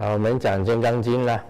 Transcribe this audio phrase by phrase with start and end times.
[0.00, 1.44] 好，我们讲《金刚经》了，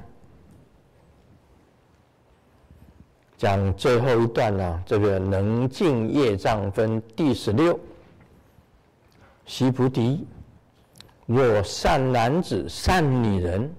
[3.39, 7.79] 讲最后一段呢，这个能尽业障分第十六。
[9.47, 10.27] 须菩提，
[11.27, 13.73] 若善男子、善女人，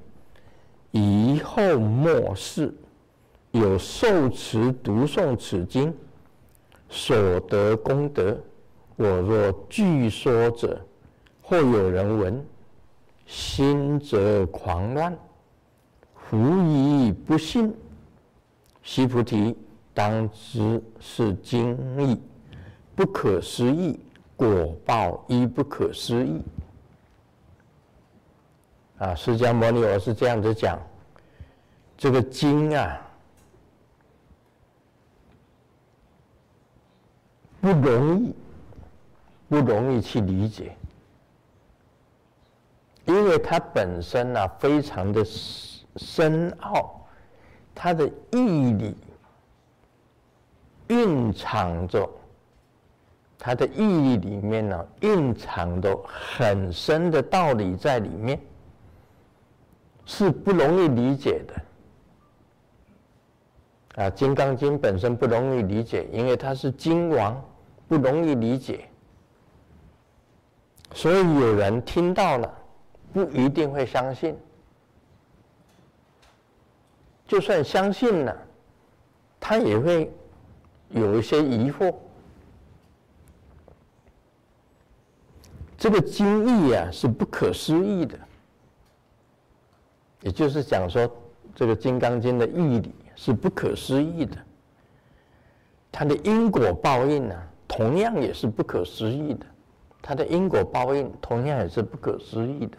[0.92, 2.74] 以后末世
[3.52, 5.94] 有受持读诵此经
[6.88, 8.38] 所得功德，
[8.96, 10.80] 我若具说者，
[11.42, 12.46] 或有人闻。
[13.32, 15.18] 心则狂乱，
[16.14, 16.38] 狐
[16.68, 17.74] 疑不信。
[18.84, 19.56] 须菩提，
[19.94, 22.20] 当知是经义
[22.94, 23.98] 不可思议，
[24.36, 26.42] 果报亦不可思议。
[28.98, 30.78] 啊，释迦牟尼佛是这样子讲，
[31.98, 33.00] 这个经啊，
[37.62, 38.36] 不容易，
[39.48, 40.76] 不容易去理解。
[43.12, 45.26] 因为它本身呢、非常的
[45.98, 47.06] 深奥，
[47.76, 48.96] 它的义理
[50.88, 52.10] 蕴藏着，
[53.38, 58.40] 它的义理里面呢、蕴藏着很深的道理在里面，
[60.06, 64.04] 是不容易理解的。
[64.04, 67.44] 啊，《金刚经》本身不容易理解，因为它是经王，
[67.90, 68.86] 不容易理解，
[70.94, 72.60] 所以有人听到了。
[73.14, 74.38] 不一定会相信，
[77.28, 78.38] 就算相信了，
[79.40, 80.12] 他也会
[80.90, 81.94] 有一些疑惑。
[85.78, 88.18] 这个经义啊是不可思议的，
[90.22, 91.10] 也就是讲说，
[91.56, 94.38] 这个《金刚经》的义理是不可思议的，
[95.92, 97.36] 它的因果报应呢，
[97.68, 99.46] 同样也是不可思议的，
[100.02, 102.78] 它的因果报应同样也是不可思议的。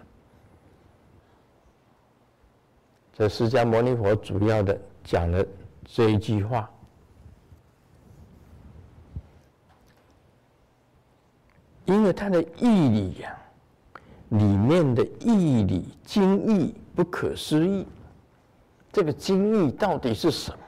[3.13, 5.45] 这释迦牟尼佛主要的讲了
[5.85, 6.69] 这一句话，
[11.84, 13.37] 因为他的义理呀，
[14.31, 17.87] 里面的义理经义不可思议。
[18.91, 20.59] 这个经义到底是什么？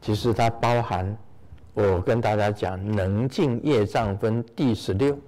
[0.00, 1.16] 其实它包含，
[1.74, 5.18] 我跟大家讲，能尽业障分第十六。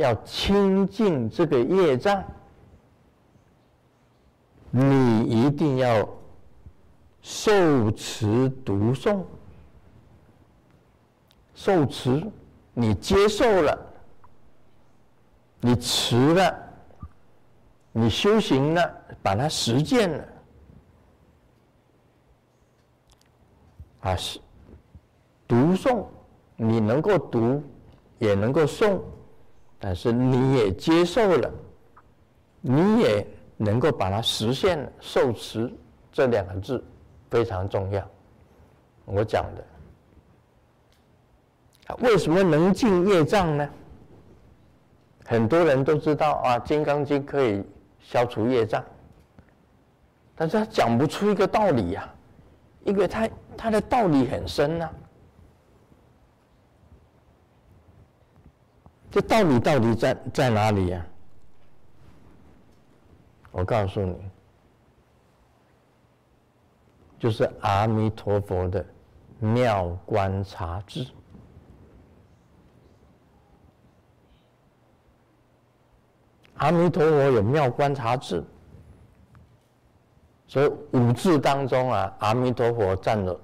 [0.00, 2.24] 要清净这个业障，
[4.70, 6.08] 你一定要
[7.20, 9.22] 受持读诵。
[11.54, 12.26] 受持，
[12.72, 13.78] 你接受了，
[15.60, 16.58] 你持了，
[17.92, 18.90] 你修行了，
[19.22, 20.28] 把它实践了，
[24.00, 24.40] 啊，是
[25.46, 26.06] 读诵，
[26.56, 27.62] 你能够读，
[28.18, 28.98] 也能够诵。
[29.80, 31.50] 但是你也接受了，
[32.60, 33.26] 你也
[33.56, 34.92] 能够把它实现了。
[35.00, 35.72] 受持
[36.12, 36.84] 这两个字
[37.30, 38.06] 非常重要。
[39.06, 39.64] 我讲的，
[42.00, 43.68] 为什么能尽业障呢？
[45.24, 47.64] 很多人都知道啊，《金刚经》可以
[48.00, 48.84] 消除业障，
[50.34, 52.12] 但是他讲不出一个道理呀，
[52.84, 54.90] 因为他他的道理很深呐。
[59.10, 61.06] 这道理到底在在哪里呀？
[63.52, 64.16] 我告诉你，
[67.18, 68.86] 就是阿弥陀佛的
[69.40, 71.04] 妙观察智。
[76.58, 78.44] 阿弥陀佛有妙观察智，
[80.46, 83.36] 所以五智当中啊，阿弥陀佛占的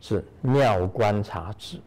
[0.00, 1.80] 是妙观察智。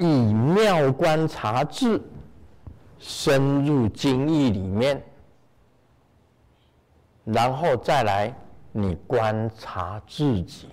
[0.00, 2.00] 以妙观察智
[2.98, 5.02] 深入经义里面，
[7.24, 8.34] 然后再来
[8.72, 10.68] 你观察自己。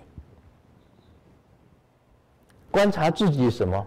[2.72, 3.86] 观察自己什么？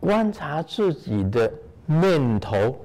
[0.00, 1.52] 观察自己的
[1.86, 2.76] 念头。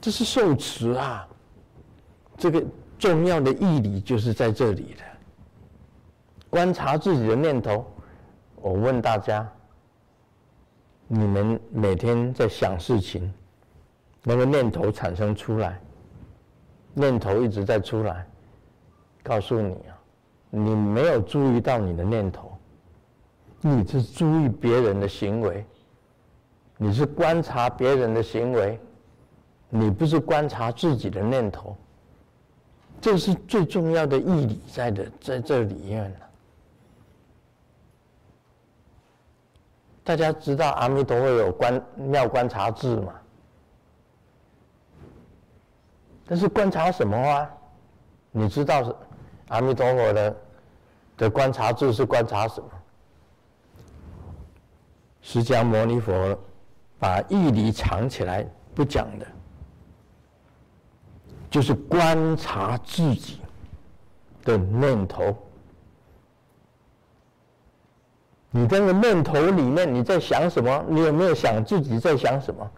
[0.00, 1.28] 这是受持啊，
[2.38, 2.64] 这个
[2.98, 5.15] 重要的义理就是在这里的。
[6.48, 7.84] 观察自己的念头，
[8.56, 9.46] 我问大家：
[11.06, 13.32] 你们每天在想事情，
[14.22, 15.78] 那个念头产生出来，
[16.94, 18.26] 念头一直在出来，
[19.22, 19.98] 告诉你啊，
[20.50, 22.56] 你没有注意到你的念头，
[23.60, 25.64] 你是注意别人的行为，
[26.78, 28.80] 你是观察别人的行为，
[29.68, 31.76] 你不是观察自己的念头，
[33.00, 36.14] 这是最重要的义理在的，在这里面。
[40.06, 43.12] 大家知道阿弥陀佛有观妙观察智嘛？
[46.24, 47.50] 但是观察什么啊？
[48.30, 48.94] 你知道是
[49.48, 50.36] 阿弥陀佛的
[51.16, 52.70] 的观察智是观察什么？
[55.22, 56.38] 释迦牟尼佛
[57.00, 59.26] 把义理藏起来不讲的，
[61.50, 63.40] 就是观察自己
[64.44, 65.36] 的念头。
[68.56, 70.82] 你这个念头里面你在想什么？
[70.88, 72.70] 你有没有想自己在想什么？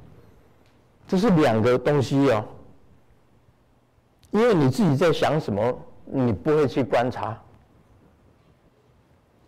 [1.07, 2.45] 这是两个东西哦。
[4.33, 7.41] 因为你自己在想什么，你不会去观察。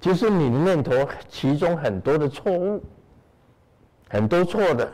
[0.00, 0.92] 其实你的念头
[1.28, 2.80] 其中很多的错误，
[4.08, 4.88] 很多错的。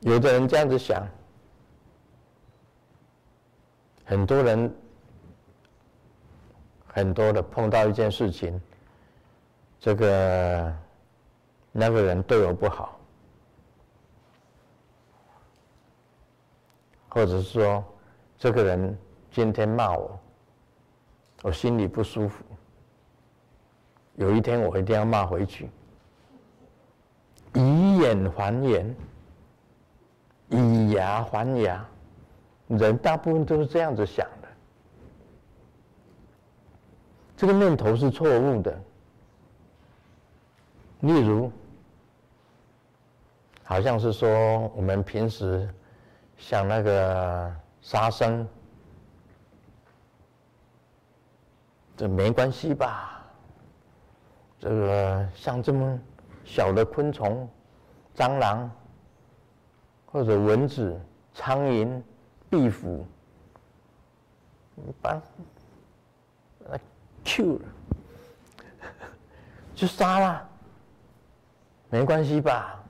[0.00, 1.08] 有的人这样子想，
[4.04, 4.70] 很多人。
[6.88, 8.60] 很多的碰到一件事情，
[9.78, 10.76] 这个
[11.70, 12.98] 那个人对我不好，
[17.08, 17.84] 或者是说
[18.36, 18.98] 这个人
[19.30, 20.18] 今天骂我，
[21.42, 22.44] 我心里不舒服。
[24.16, 25.70] 有一天我一定要骂回去，
[27.54, 28.96] 以眼还眼，
[30.48, 31.86] 以牙还牙，
[32.66, 34.26] 人大部分都是这样子想。
[37.38, 38.76] 这个念头是错误的。
[41.02, 41.52] 例如，
[43.62, 45.72] 好像是说我们平时
[46.36, 48.44] 像那个杀生，
[51.96, 53.24] 这没关系吧？
[54.58, 55.96] 这个像这么
[56.44, 57.48] 小的昆虫，
[58.16, 58.68] 蟑螂，
[60.06, 61.00] 或者蚊子、
[61.32, 62.02] 苍蝇、
[62.50, 63.06] 壁虎，
[65.00, 65.22] 把。
[67.28, 67.60] Q 了，
[69.74, 70.48] 就杀了，
[71.90, 72.82] 没关系吧？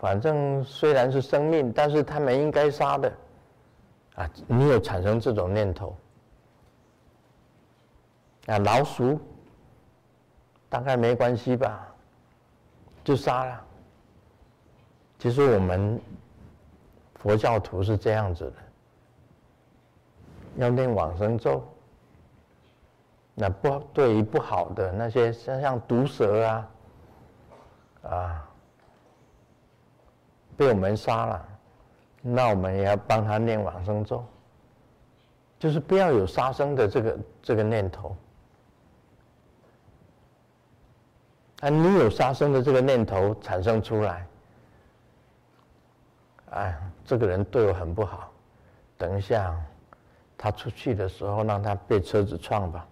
[0.00, 3.12] 反正虽然是生命，但是他们应该杀的。
[4.16, 5.96] 啊，你有产生这种念头？
[8.46, 9.20] 啊，老鼠，
[10.68, 11.86] 大概没关系吧？
[13.04, 13.64] 就杀了。
[15.20, 16.00] 其实我们
[17.14, 18.54] 佛教徒是这样子的，
[20.56, 21.62] 要念往生咒。
[23.34, 26.70] 那不对于不好的那些像像毒蛇啊，
[28.02, 28.48] 啊，
[30.56, 31.48] 被我们杀了，
[32.20, 34.22] 那我们也要帮他念往生咒，
[35.58, 38.14] 就是不要有杀生的这个这个念头。
[41.60, 44.26] 啊，你有杀生的这个念头产生出来，
[46.50, 48.30] 哎，这个人对我很不好，
[48.98, 49.54] 等一下
[50.36, 52.86] 他出去的时候让他被车子撞吧。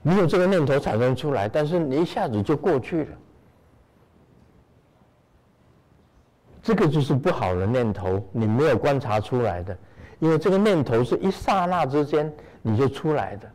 [0.00, 3.16] 你有这个念头产生出来，但是你一下子就过去了，
[6.62, 9.76] 这个就是不好的念头，你没有观察出来的，
[10.20, 13.50] 因为这个念头是一刹那之间你就出来的。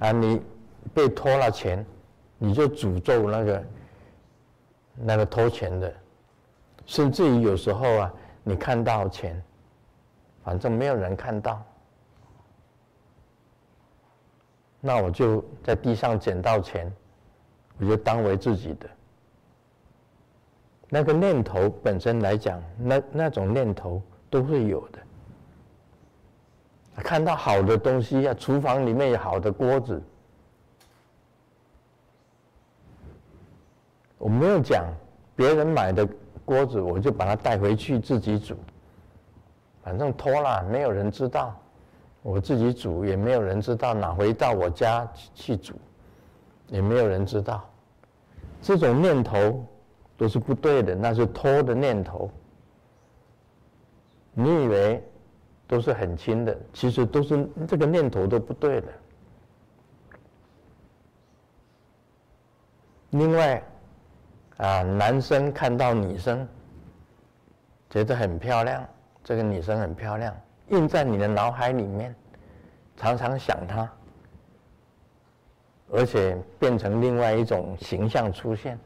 [0.00, 0.40] 啊，你
[0.92, 1.84] 被偷了钱，
[2.38, 3.64] 你就诅咒那个
[4.94, 5.92] 那个偷钱的，
[6.84, 8.14] 甚至于有时候啊。
[8.46, 9.42] 你看到钱，
[10.44, 11.64] 反正没有人看到，
[14.80, 16.92] 那我就在地上捡到钱，
[17.78, 18.86] 我就当为自己的。
[20.90, 24.98] 那个念头本身来讲，那那种念头都会有的。
[26.96, 30.02] 看到好的东西啊，厨房里面有好的锅子，
[34.18, 34.84] 我没有讲
[35.34, 36.06] 别人买的。
[36.44, 38.54] 锅子我就把它带回去自己煮，
[39.82, 41.58] 反正拖了没有人知道，
[42.22, 45.74] 我自己煮也没有人知道，拿回到我家去煮，
[46.68, 47.66] 也没有人知道，
[48.60, 49.64] 这种念头
[50.18, 52.30] 都是不对的，那是偷的念头。
[54.34, 55.02] 你以为
[55.66, 58.88] 都是很轻的，其实都是这个念头都不对的。
[63.10, 63.62] 另外。
[64.58, 66.46] 啊，男生看到女生，
[67.90, 68.86] 觉得很漂亮，
[69.24, 70.34] 这个女生很漂亮，
[70.68, 72.14] 印在你的脑海里面，
[72.96, 73.90] 常常想她，
[75.90, 78.78] 而且变成另外一种形象出现。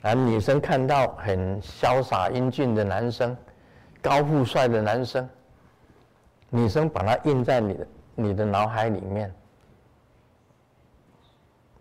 [0.00, 3.36] 啊，女生看到很潇洒英俊的男生，
[4.00, 5.28] 高富帅的男生，
[6.48, 9.32] 女生把它印在你的你的脑海里面，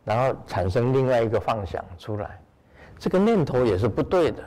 [0.03, 2.39] 然后产生另外一个妄想出来。
[2.97, 4.43] 这个念头也是不对的，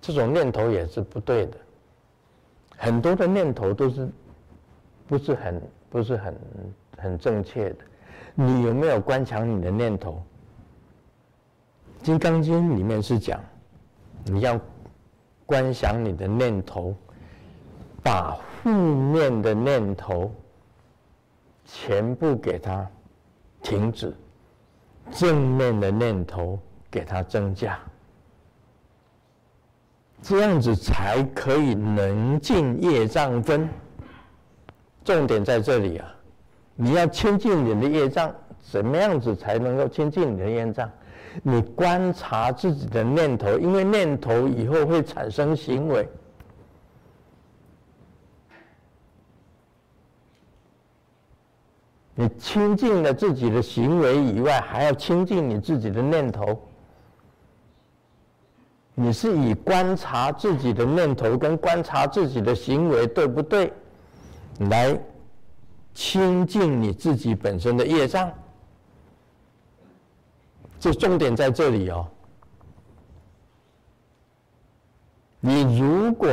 [0.00, 1.56] 这种念头也是不对的。
[2.76, 4.08] 很多的念头都是
[5.06, 6.36] 不是很不是很
[6.98, 7.76] 很正确的。
[8.34, 10.20] 你有没有观察你的念头？
[12.04, 13.40] 《金刚经》里面是讲，
[14.24, 14.60] 你要
[15.46, 16.94] 观想你的念头，
[18.02, 20.34] 把负面的念头
[21.64, 22.86] 全部给它
[23.62, 24.14] 停止，
[25.10, 26.58] 正面的念头
[26.90, 27.78] 给它增加，
[30.22, 33.68] 这样子才可以能尽业障分。
[35.04, 36.14] 重点在这里啊，
[36.74, 40.90] 你要清净你的业障，怎么样子才能够清净你的业障？
[41.42, 46.08] 你观察自己的念头，因为念头以后会产生行为。
[52.14, 56.60] 你清净了自己的行为以外，还要清净你自己的念头。
[58.94, 63.72] 你是以观察自己的念头跟观察自己的行为对不对，
[64.70, 64.96] 来
[65.92, 68.32] 清净你自己本身的业障。
[70.78, 72.06] 这重点在这里哦。
[75.40, 76.28] 你如果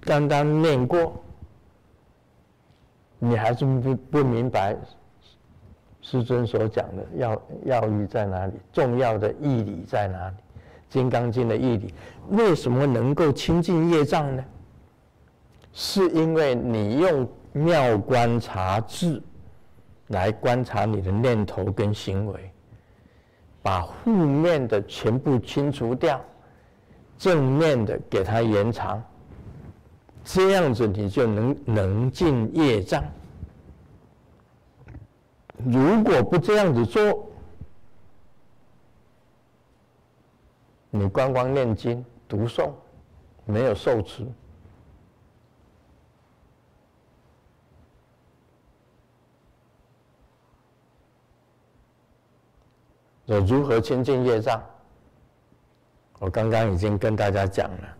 [0.00, 1.12] 刚刚念过，
[3.18, 4.76] 你还是不不明白
[6.00, 10.34] 师尊所讲的要要义在哪里，重要的义理在哪里？
[10.88, 11.92] 《金刚经》的义理
[12.30, 14.44] 为什么能够清净业障呢？
[15.72, 19.20] 是因为你用妙观察智
[20.08, 22.50] 来观察你的念头跟行为。
[23.62, 26.20] 把负面的全部清除掉，
[27.18, 29.02] 正面的给它延长，
[30.28, 33.02] 这样子你就能能尽业障。
[35.64, 37.30] 如果不这样子做，
[40.90, 42.72] 你光光念经读诵，
[43.44, 44.26] 没有受持。
[53.26, 54.60] 有如何清净业障？
[56.18, 57.96] 我刚刚已经跟大家讲了，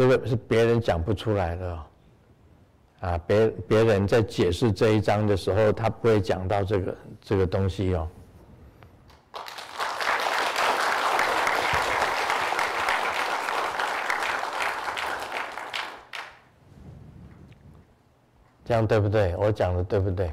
[0.00, 1.78] 这个是别人讲不出来的。
[3.00, 8.08] 啊，别别人在解释这一章的时候，他不会讲到这个这个东西哦。
[18.64, 19.36] 这样对不对？
[19.36, 20.32] 我讲的对不对？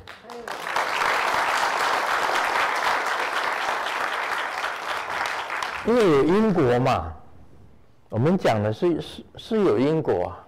[5.85, 7.13] 因为有因果嘛，
[8.09, 10.43] 我们讲的是是是有因果啊。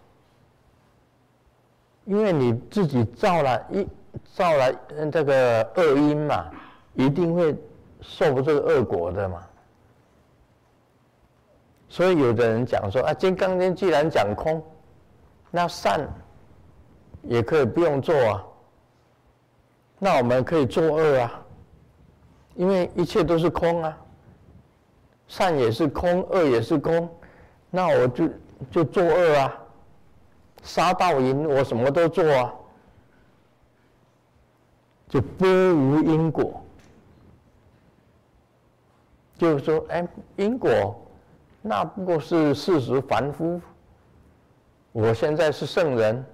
[2.05, 3.87] 因为你自己造了一
[4.33, 4.73] 造了
[5.11, 6.49] 这个恶因嘛，
[6.95, 7.55] 一定会
[8.01, 9.45] 受这个恶果的嘛。
[11.87, 14.63] 所以有的人讲说啊，《金刚经》既然讲空，
[15.51, 16.07] 那善
[17.23, 18.45] 也可以不用做啊。
[19.99, 21.45] 那我们可以作恶啊，
[22.55, 23.97] 因为一切都是空啊。
[25.27, 27.07] 善也是空，恶也是空，
[27.71, 28.29] 那我就
[28.71, 29.57] 就作恶啊，
[30.63, 32.53] 杀盗淫，我什么都做啊，
[35.07, 36.61] 就拨无因果。
[39.37, 40.99] 就是说，哎，因果
[41.61, 43.61] 那不过是事实凡夫。
[44.91, 46.25] 我现在是圣人，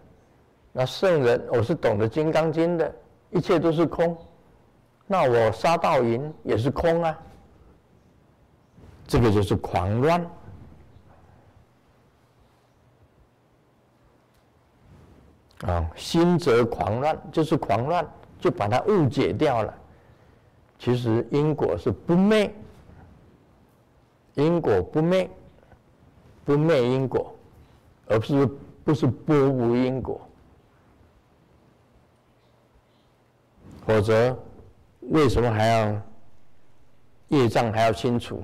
[0.71, 2.95] 那圣人我是懂得《金刚经》的，
[3.29, 4.17] 一切都是空，
[5.05, 7.19] 那我杀盗淫也是空啊。
[9.05, 10.25] 这个就是狂乱
[15.65, 15.89] 啊！
[15.95, 18.07] 心则狂乱，就是狂乱，
[18.39, 19.73] 就把它误解掉了。
[20.77, 22.53] 其实因果是不灭，
[24.35, 25.29] 因果不灭，
[26.43, 27.33] 不灭因果，
[28.07, 28.49] 而不是
[28.83, 30.21] 不是拨无因果。
[33.85, 34.37] 否则，
[35.01, 36.01] 为什么还要
[37.29, 38.43] 业障还要清除？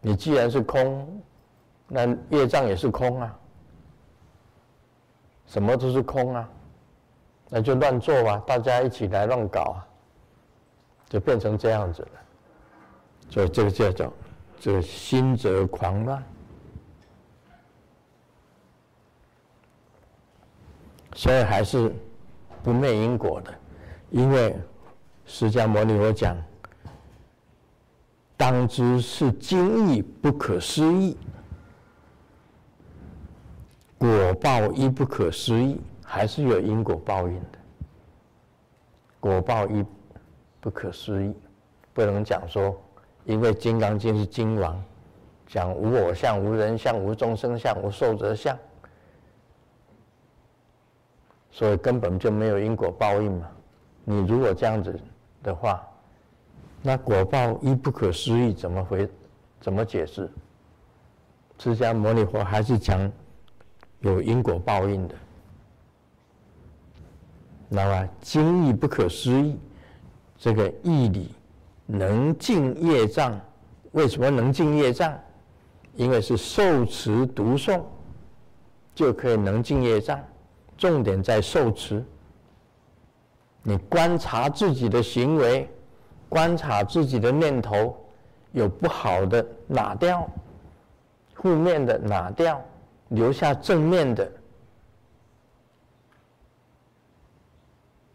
[0.00, 1.22] 你既然是空，
[1.88, 3.38] 那业障也是空啊，
[5.50, 6.48] 什么都是空啊，
[7.48, 9.86] 那就乱做吧，大家一起来乱搞啊，
[11.08, 12.08] 就变成这样子了。
[13.28, 14.12] 所以这个叫做
[14.60, 16.24] 这个心则狂乱，
[21.14, 21.92] 所以还是
[22.62, 23.52] 不灭因果的，
[24.10, 24.56] 因为
[25.26, 26.36] 释迦牟尼佛讲。
[28.36, 31.14] 当知是经义不可思议，
[34.00, 37.58] 果报亦不可思议，还是有因果报应的。
[39.20, 39.84] 果报亦
[40.58, 41.34] 不可思议，
[41.92, 42.74] 不能讲说，
[43.26, 44.82] 因为《金刚经》是经王，
[45.46, 48.58] 讲无我相、无人相、无众生相、无寿者相，
[51.50, 53.50] 所以根本就没有因果报应嘛。
[54.06, 54.98] 你如果这样子
[55.42, 55.86] 的话，
[56.80, 59.06] 那果报一不可思议，怎么回？
[59.60, 60.26] 怎么解释？
[61.58, 63.12] 释迦牟尼佛还是讲
[64.00, 65.14] 有因果报应的。
[67.68, 69.58] 那么经义不可思议，
[70.38, 71.34] 这个义理
[71.86, 73.40] 能净业障，
[73.92, 75.16] 为什么能净业障？
[75.96, 77.82] 因为是受持读诵
[78.94, 80.18] 就可以能净业障，
[80.78, 82.04] 重点在受持。
[83.62, 85.68] 你观察自己的行为，
[86.28, 87.96] 观察自己的念头，
[88.52, 90.28] 有不好的拿掉，
[91.34, 92.62] 负面的拿掉，
[93.10, 94.32] 留下正面的，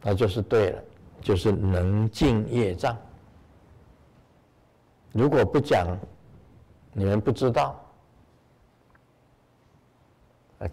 [0.02, 0.84] 那就是对了，
[1.22, 2.98] 就是能净业障。
[5.14, 5.98] 如果不讲，
[6.92, 7.80] 你们不知道，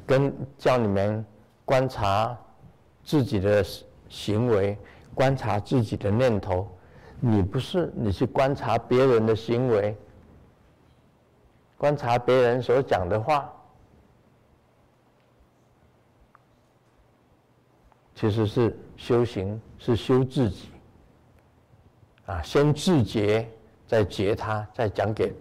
[0.05, 1.25] 跟叫你们
[1.64, 2.37] 观察
[3.05, 3.64] 自己的。
[4.12, 4.76] 行为，
[5.14, 6.69] 观察自己的念头，
[7.19, 9.97] 你不是你去观察别人的行为，
[11.79, 13.50] 观察别人所讲的话，
[18.23, 20.69] 其实是修行，是修自己，
[22.25, 23.45] 啊，先自觉，
[23.85, 25.35] 再觉他，再讲给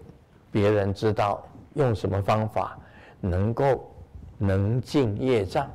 [0.52, 2.76] 别人知道，用什么方法
[3.20, 3.88] 能够
[4.40, 5.70] 能进业障，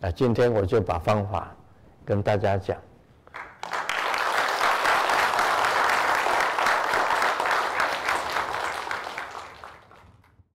[0.00, 1.54] 啊，今天我就把方法。
[2.04, 2.76] 跟大家讲。